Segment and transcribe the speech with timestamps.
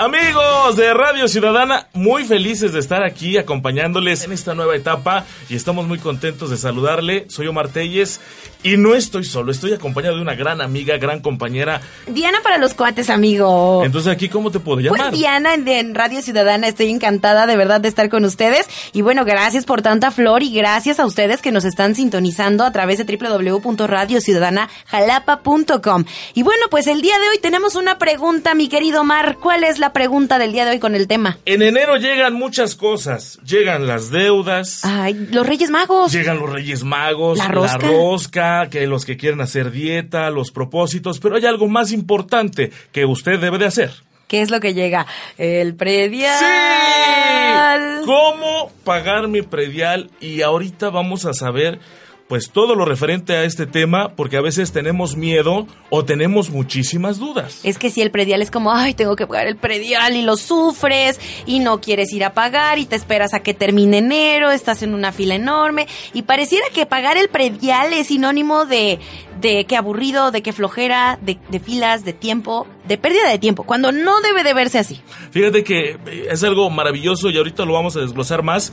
[0.00, 5.56] Amigos de Radio Ciudadana, muy felices de estar aquí acompañándoles en esta nueva etapa y
[5.56, 7.26] estamos muy contentos de saludarle.
[7.28, 8.18] Soy Omar Telles
[8.62, 11.82] y no estoy solo, estoy acompañado de una gran amiga, gran compañera.
[12.06, 13.82] Diana para los cuates, amigo.
[13.84, 15.10] Entonces aquí, ¿cómo te puedo llamar?
[15.10, 19.26] Pues Diana en, Radio Ciudadana, estoy encantada de verdad de estar con ustedes y bueno,
[19.26, 23.04] gracias por tanta flor y gracias a ustedes que nos están sintonizando a través de
[23.04, 26.04] www.radiociudadanajalapa.com.
[26.32, 29.78] Y bueno, pues el día de hoy tenemos una pregunta, mi querido Mar, ¿cuál es
[29.78, 31.38] la pregunta del día de hoy con el tema?
[31.44, 33.38] En enero llegan muchas cosas.
[33.44, 34.84] Llegan las deudas.
[34.84, 36.12] Ay, los Reyes Magos.
[36.12, 37.38] Llegan los Reyes Magos.
[37.38, 37.78] La rosca.
[37.78, 41.18] rosca, que los que quieren hacer dieta, los propósitos.
[41.20, 43.90] Pero hay algo más importante que usted debe de hacer.
[44.30, 45.06] ¿Qué es lo que llega?
[45.38, 46.38] El predial.
[46.38, 48.06] ¡Sí!
[48.06, 50.08] ¿Cómo pagar mi predial?
[50.20, 51.80] Y ahorita vamos a saber
[52.30, 57.18] pues todo lo referente a este tema porque a veces tenemos miedo o tenemos muchísimas
[57.18, 57.58] dudas.
[57.64, 60.36] Es que si el predial es como, ay, tengo que pagar el predial y lo
[60.36, 64.84] sufres y no quieres ir a pagar y te esperas a que termine enero, estás
[64.84, 69.00] en una fila enorme y pareciera que pagar el predial es sinónimo de,
[69.40, 73.64] de que aburrido, de que flojera, de, de filas, de tiempo, de pérdida de tiempo,
[73.64, 75.00] cuando no debe de verse así.
[75.32, 78.72] Fíjate que eh, es algo maravilloso y ahorita lo vamos a desglosar más.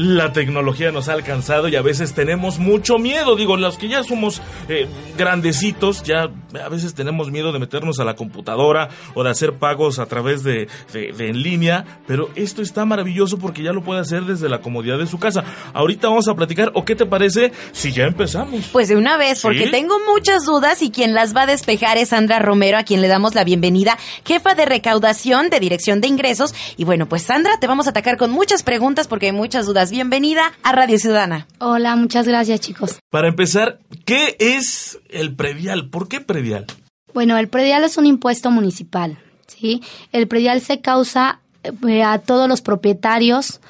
[0.00, 3.34] La tecnología nos ha alcanzado y a veces tenemos mucho miedo.
[3.34, 6.28] Digo, los que ya somos eh, grandecitos, ya
[6.64, 10.44] a veces tenemos miedo de meternos a la computadora o de hacer pagos a través
[10.44, 11.84] de, de- de en línea.
[12.06, 15.42] Pero esto está maravilloso porque ya lo puede hacer desde la comodidad de su casa.
[15.74, 18.68] Ahorita vamos a platicar, ¿o qué te parece si ya empezamos?
[18.72, 19.70] Pues de una vez, porque ¿Sí?
[19.72, 23.08] tengo muchas dudas y quien las va a despejar es Sandra Romero, a quien le
[23.08, 26.54] damos la bienvenida, jefa de recaudación de Dirección de Ingresos.
[26.76, 29.87] Y bueno, pues Sandra, te vamos a atacar con muchas preguntas porque hay muchas dudas.
[29.90, 31.46] Bienvenida a Radio Ciudadana.
[31.58, 32.98] Hola, muchas gracias chicos.
[33.10, 35.88] Para empezar, ¿qué es el predial?
[35.88, 36.66] ¿Por qué predial?
[37.14, 39.82] Bueno, el predial es un impuesto municipal, ¿sí?
[40.12, 41.40] El predial se causa
[41.86, 43.60] eh, a todos los propietarios,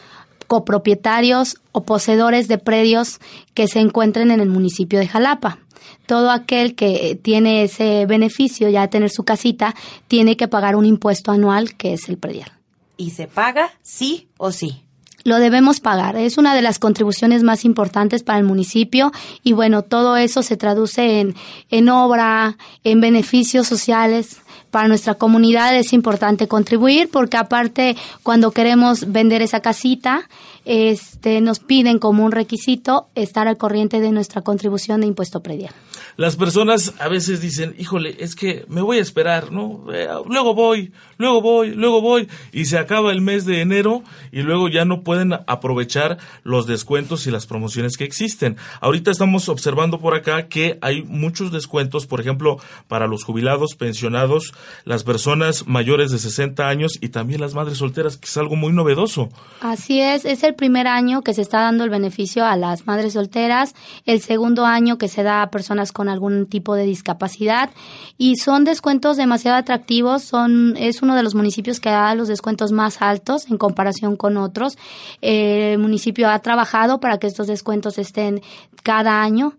[0.46, 3.20] copropietarios o poseedores de predios
[3.54, 5.58] que se encuentren en el municipio de Jalapa.
[6.06, 9.74] Todo aquel que tiene ese beneficio, ya de tener su casita,
[10.08, 12.50] tiene que pagar un impuesto anual que es el predial.
[12.96, 14.82] ¿Y se paga sí o sí?
[15.24, 16.16] Lo debemos pagar.
[16.16, 19.12] Es una de las contribuciones más importantes para el municipio
[19.42, 21.34] y bueno, todo eso se traduce en,
[21.70, 24.38] en obra, en beneficios sociales.
[24.70, 30.28] Para nuestra comunidad es importante contribuir porque aparte cuando queremos vender esa casita,
[30.64, 35.72] este, nos piden como un requisito estar al corriente de nuestra contribución de impuesto predial.
[36.18, 39.84] Las personas a veces dicen, híjole, es que me voy a esperar, ¿no?
[39.94, 44.02] Eh, luego voy, luego voy, luego voy, y se acaba el mes de enero
[44.32, 48.56] y luego ya no pueden aprovechar los descuentos y las promociones que existen.
[48.80, 52.56] Ahorita estamos observando por acá que hay muchos descuentos, por ejemplo,
[52.88, 54.54] para los jubilados, pensionados,
[54.84, 58.72] las personas mayores de 60 años y también las madres solteras, que es algo muy
[58.72, 59.28] novedoso.
[59.60, 63.12] Así es, es el primer año que se está dando el beneficio a las madres
[63.12, 67.70] solteras, el segundo año que se da a personas con algún tipo de discapacidad
[68.16, 72.72] y son descuentos demasiado atractivos, son es uno de los municipios que da los descuentos
[72.72, 74.78] más altos en comparación con otros.
[75.20, 78.42] El municipio ha trabajado para que estos descuentos estén
[78.82, 79.54] cada año.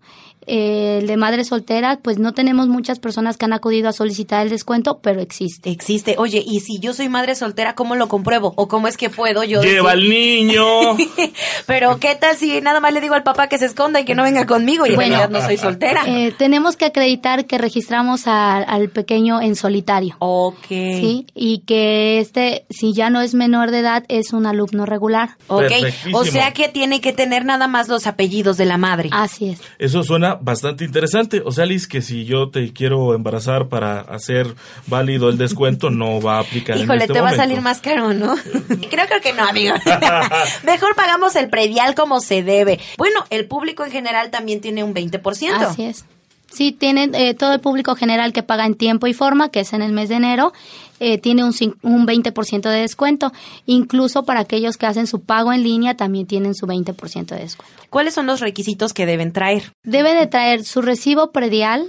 [0.46, 4.42] Eh, el de madre soltera, pues no tenemos muchas personas que han acudido a solicitar
[4.42, 5.70] el descuento, pero existe.
[5.70, 6.14] Existe.
[6.18, 8.52] Oye, y si yo soy madre soltera, ¿cómo lo compruebo?
[8.56, 10.08] ¿O cómo es que puedo yo Lleva al decir-
[10.46, 10.64] niño.
[11.66, 14.14] Pero ¿qué tal si nada más le digo al papá que se esconda y que
[14.14, 15.16] no venga conmigo y en Bueno.
[15.16, 16.02] realidad no soy soltera?
[16.06, 20.16] Eh, tenemos que acreditar que registramos a- al pequeño en solitario.
[20.18, 20.66] ok.
[20.68, 25.30] Sí, y que este, si ya no es menor de edad, es un alumno regular.
[25.48, 25.70] Ok.
[26.12, 29.08] O sea que tiene que tener nada más los apellidos de la madre.
[29.12, 29.60] Así es.
[29.78, 31.42] Eso suena bastante interesante.
[31.44, 34.54] O sea, Liz, que si yo te quiero embarazar para hacer
[34.86, 36.76] válido el descuento, no va a aplicar.
[36.76, 38.36] en Híjole, este te va a salir más caro, ¿no?
[38.90, 39.74] creo, creo que no, amigo.
[40.64, 42.78] Mejor pagamos el predial como se debe.
[42.98, 45.52] Bueno, el público en general también tiene un 20%.
[45.54, 46.04] Así es.
[46.50, 49.72] Sí, tienen eh, todo el público general que paga en tiempo y forma, que es
[49.72, 50.52] en el mes de enero,
[50.98, 53.32] eh, tiene un, un 20% de descuento.
[53.66, 57.74] Incluso para aquellos que hacen su pago en línea, también tienen su 20% de descuento.
[57.88, 59.72] ¿Cuáles son los requisitos que deben traer?
[59.84, 61.86] Debe de traer su recibo predial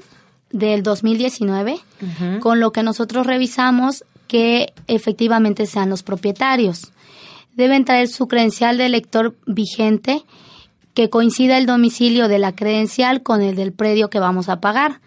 [0.52, 1.80] del 2019,
[2.42, 6.92] con lo que nosotros revisamos que efectivamente sean los propietarios.
[7.54, 10.24] Deben traer su credencial de elector vigente
[10.94, 15.00] que coincida el domicilio de la credencial con el del predio que vamos a pagar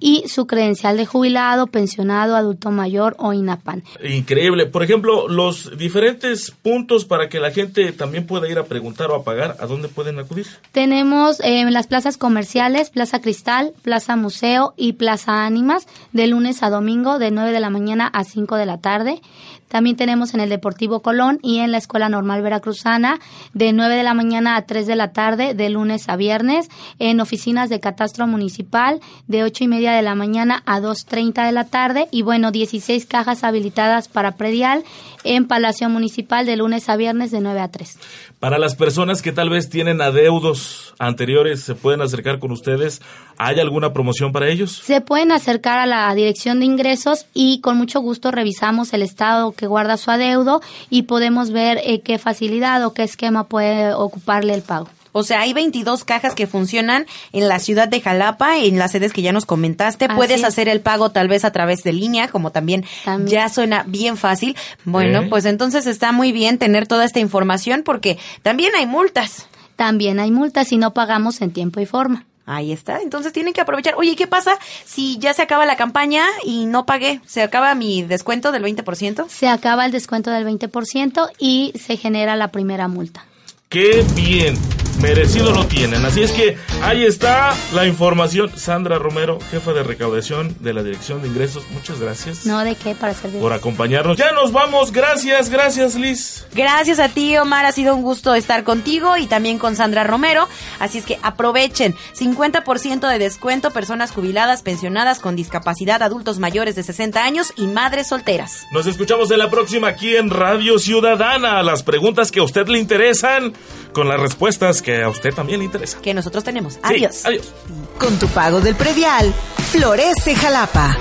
[0.00, 3.84] y su credencial de jubilado, pensionado, adulto mayor o INAPAN.
[4.02, 4.66] Increíble.
[4.66, 9.14] Por ejemplo, los diferentes puntos para que la gente también pueda ir a preguntar o
[9.14, 10.46] a pagar, ¿a dónde pueden acudir?
[10.72, 16.70] Tenemos eh, las plazas comerciales, Plaza Cristal, Plaza Museo y Plaza Ánimas, de lunes a
[16.70, 19.20] domingo, de 9 de la mañana a 5 de la tarde.
[19.68, 23.18] También tenemos en el Deportivo Colón y en la Escuela Normal Veracruzana
[23.52, 26.68] de 9 de la mañana a 3 de la tarde, de lunes a viernes,
[26.98, 31.52] en oficinas de catastro municipal de 8 y media de la mañana a 2.30 de
[31.52, 34.84] la tarde y bueno, 16 cajas habilitadas para predial
[35.24, 37.98] en Palacio Municipal de lunes a viernes de 9 a 3.
[38.38, 43.00] Para las personas que tal vez tienen adeudos anteriores, ¿se pueden acercar con ustedes?
[43.38, 44.72] ¿Hay alguna promoción para ellos?
[44.72, 49.52] Se pueden acercar a la dirección de ingresos y con mucho gusto revisamos el estado
[49.52, 50.60] que guarda su adeudo
[50.90, 54.88] y podemos ver eh, qué facilidad o qué esquema puede ocuparle el pago.
[55.16, 59.14] O sea, hay 22 cajas que funcionan en la ciudad de Jalapa, en las sedes
[59.14, 60.10] que ya nos comentaste.
[60.10, 62.84] Puedes hacer el pago tal vez a través de línea, como también,
[63.24, 64.54] ya suena bien fácil.
[64.84, 69.46] Bueno, pues entonces está muy bien tener toda esta información porque también hay multas.
[69.74, 72.26] También hay multas si no pagamos en tiempo y forma.
[72.44, 73.94] Ahí está, entonces tienen que aprovechar.
[73.96, 77.22] Oye, ¿qué pasa si ya se acaba la campaña y no pagué?
[77.24, 79.30] ¿Se acaba mi descuento del 20%?
[79.30, 83.24] Se acaba el descuento del 20% y se genera la primera multa.
[83.70, 84.75] ¡Qué bien!
[85.00, 86.04] Merecido lo tienen.
[86.04, 88.50] Así es que ahí está la información.
[88.56, 92.46] Sandra Romero, jefa de recaudación de la Dirección de Ingresos, muchas gracias.
[92.46, 93.40] No, de qué, para servir.
[93.40, 94.16] Por acompañarnos.
[94.16, 94.92] Ya nos vamos.
[94.92, 96.46] Gracias, gracias, Liz.
[96.54, 97.66] Gracias a ti, Omar.
[97.66, 100.48] Ha sido un gusto estar contigo y también con Sandra Romero.
[100.78, 101.94] Así es que aprovechen.
[102.18, 108.08] 50% de descuento, personas jubiladas, pensionadas con discapacidad, adultos mayores de 60 años y madres
[108.08, 108.66] solteras.
[108.72, 111.62] Nos escuchamos en la próxima aquí en Radio Ciudadana.
[111.62, 113.52] Las preguntas que a usted le interesan
[113.92, 115.98] con las respuestas que a usted también le interesa.
[116.00, 116.78] Que nosotros tenemos.
[116.80, 117.26] adiós.
[117.26, 117.52] Adiós.
[117.98, 119.34] Con tu pago del predial,
[119.72, 120.96] florece Jalapa.